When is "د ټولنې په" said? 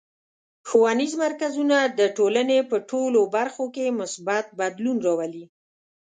1.99-2.77